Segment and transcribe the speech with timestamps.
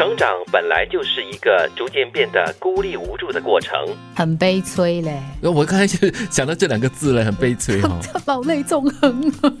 [0.00, 3.78] 成长本来就是一个逐渐变得孤立无助的过程。
[4.16, 9.30] 很悲催嘞，我刚才就想到这两个字嘞，很悲催哦、老泪纵横。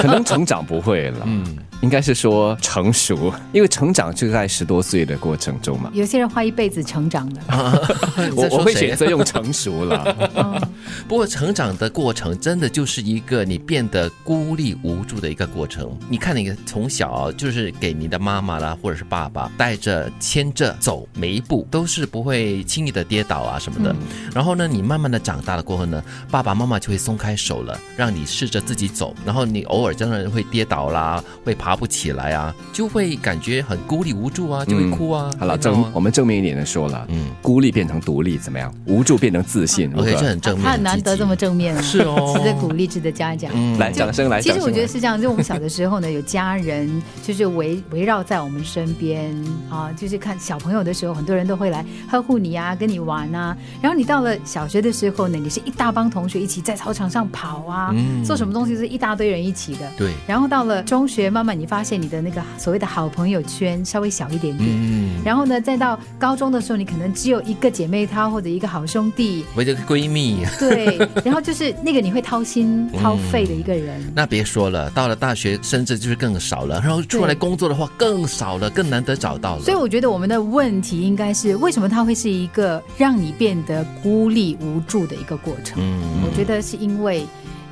[0.00, 1.44] 可能成长不会了，嗯，
[1.84, 5.90] 应该是说成熟，因为成长就在十多岁的过程中嘛。
[5.92, 7.40] 有些人花一辈子成长的，
[8.16, 10.16] 你我我会在说选择用成熟了。
[10.34, 10.60] 嗯
[11.08, 15.94] 不过成长的过程真的就是一个你变得孤立无助的一个过程。
[16.08, 23.94] 你看，你从小啊就是给你的妈妈啦，或者是爸爸带着、牵着走，每一步都是不会轻易的跌倒啊什么的。
[24.34, 29.14] 然后呢，你慢慢的长大了过后呢，爸爸妈妈就会松开手了，让你试着自己走。
[29.24, 35.30] 然后你偶尔真的会跌倒啦，会爬不起来啊，就会感觉很孤立无助啊，就会哭啊。
[35.38, 38.72] 好了，正我们正面一点的说了，嗯孤立变成独立怎么样？
[38.86, 39.90] 无助变成自信。
[39.90, 43.50] 如 OK，这很正面，他很难得这么正面啊，是哦值得鼓励，值得嘉奖。
[43.54, 44.40] 嗯来，掌声来。
[44.40, 46.90] 其实我觉得是这样，就我们小的时候呢，有家人
[47.22, 49.34] 就是围围绕在我们身边
[49.70, 53.56] 啊，就是看小朋友的时候，很多人都会来呵护你啊，跟你玩啊。
[53.80, 59.90] 然后你到了小学的时候呢，你是一大帮同学一起在操场上跑啊，嗯做什么东西是一大堆人一起的。
[59.96, 64.68] 对，然后到了中学，慢慢你发现你的那个所谓的好朋友圈稍微小一点点。
[64.70, 70.44] 嗯，然后呢，再到高中的时候，你可能只有一个姐妹淘或者一个好兄弟，或者闺蜜。
[70.58, 74.00] 对，然后就是那个你会掏心 掏肺的一个人。
[74.14, 79.62] 那别说了，到了大学甚至就是更少了，然后出来工作的话更少了，更难得找到了。
[79.62, 85.78] 所以我觉得我们的问题应该是，为什么它会是一个让你变得孤立无助的一个过程？
[85.78, 87.24] 嗯，我觉得是因为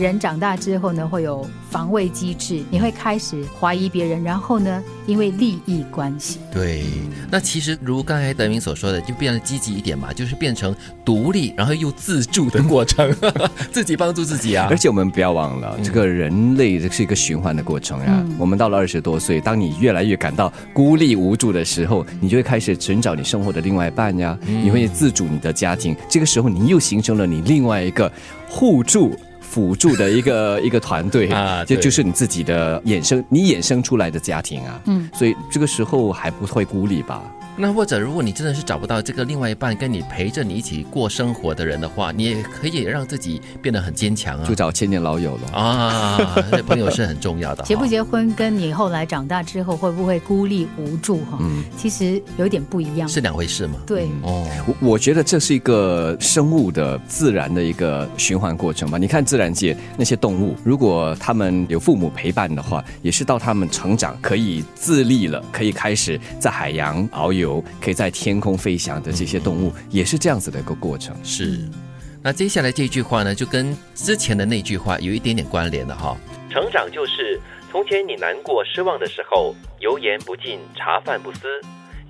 [0.00, 6.84] 人长大之后呢，会有防卫机制，你会开始怀疑别人，然后呢，因为利益关系，对。
[7.30, 13.14] 那其实如刚才德明所说的，就变得积极一点嘛，就是变成独立，然后又自助的过程，
[13.70, 14.76] 自己帮助自己啊而。
[14.76, 18.06] 且我们不要忘了，这个人类这是一个循环的过程呀。
[18.08, 25.94] 嗯我们到了二十多岁，当你越来越感到孤立无助的时候，你就会开始寻找你生活的另外一半呀，你会自主你的家庭。
[26.08, 28.10] 这个时候，你又形成了你另外一个
[28.48, 29.14] 互助。
[29.50, 31.76] 辅助的一个 一个团队啊对。
[31.76, 37.22] 这就是你自己的衍生，你衍生出来的家庭啊，嗯，所以这个时候还不会孤立吧？
[37.60, 44.54] 那或者如果你真的是找不到这个另外一半跟你陪着你一起过生活的人的话，你也可以让自己变得很坚强啊就。
[44.54, 45.58] 找千年老友了。
[45.58, 47.64] 啊，这朋友是很重要的。
[47.64, 53.08] 结不结婚跟你后来长大之后会不会孤立无助哈，嗯其实有点不一样。
[53.08, 53.74] 是两回事嘛？
[53.86, 58.98] 对，哦，我我觉得这是一个生物的自然的一个循环过程吧。
[58.98, 67.49] 你看自然界那些动物，如果他们有父母陪伴的话，也是到他们成长可以自立了，可以开始在海洋遨游，
[67.80, 71.16] 可以在天空飞翔的这些动物，也是这样子的一个过程。
[71.24, 71.58] 是。
[72.22, 76.14] 那接下来这句话呢，就跟之前的那句话有一点点关联的哈。
[76.50, 77.40] 成长就是
[77.70, 81.40] 从前你难过失望的时候，油盐不进，茶饭不思；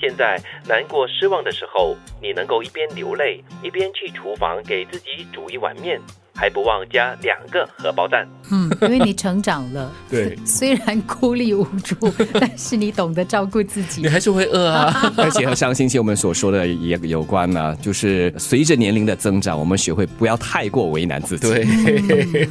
[0.00, 6.00] 现在难过失望的时候，你能够一边流泪，一边去厨房给自己煮一碗面，
[6.38, 8.24] 还不忘加两个荷包蛋。
[8.50, 11.96] 嗯，因为你成长了， 对 虽然孤立无助，
[12.38, 14.08] 但是你懂得照顾自己你。
[14.08, 15.12] 还是会饿啊。
[15.16, 21.48] 而且和上星期我们所说的也有关呢，就是随着年龄的增长，我们学会不要太过为难自己。
[21.48, 22.48] 对，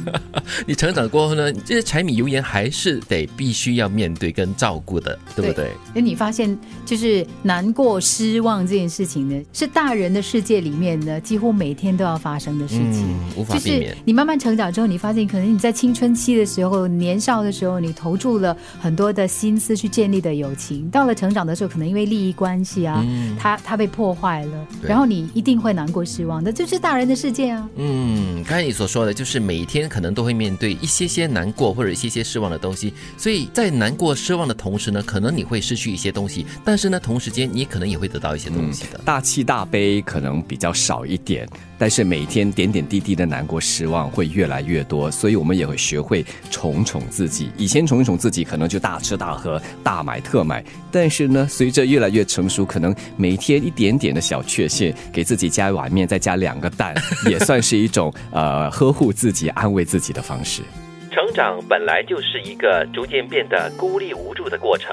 [0.66, 5.70] 你成长过后呢，这些柴米油盐还是得必须要面对跟照顾的，对不对？
[5.94, 13.04] 那你发现，就是难过、失望这件事情呢，是大人的世界里面呢，几乎每天都要发生的事情。
[13.08, 27.68] 嗯，无法就是你慢慢成长之后，你发现可能你在青春期的时候、年少的时候，你投注了很多的心思去建立的友情，到了成长的时候，可能因为利益关系啊，嗯它它被破坏了，然后你一定会难过、失望的，这就是大人的世界啊。
[27.76, 39.00] 嗯，刚才你所说的，就是每天可能都会面对一些些难过或者一些些失望的东西，所以在难过失望的同时呢，可能你会失去一些东西，但是呢，同时间你可能也会得到一些东西的。
[39.04, 47.50] 大气大悲可能比较少一点，但是每天点点滴滴的难过、失望会越来越多，所以我们也会学会宠宠自己。
[47.56, 56.94] 以前宠一宠自己，可能就大吃大喝、大买特买，但是呢，随着越来越成熟，可能每天一点点的小确幸，给自己加一碗面，再加两个蛋，
[57.30, 60.62] 也算是一种呃 呵护自己、安慰自己的方式。
[61.10, 64.88] 成长本来就是一个逐渐变得孤立无助的过程。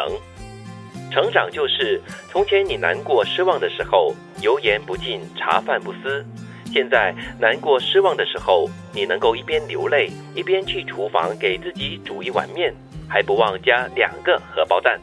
[1.12, 2.02] 成长就是
[2.32, 6.26] 从前你难过失望的时候，油盐不进，茶饭不思；
[6.74, 12.74] 现在难过失望的时候，你能够一边流泪，一边去厨房给自己煮一碗面，
[13.08, 15.00] 还不忘加两个荷包蛋。